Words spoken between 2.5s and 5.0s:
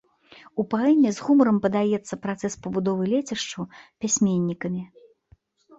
пабудовы лецішчаў пісьменнікамі.